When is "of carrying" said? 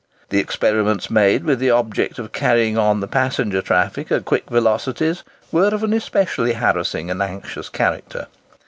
2.17-2.75